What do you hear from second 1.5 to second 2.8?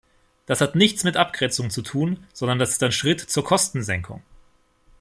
zu tun, sondern das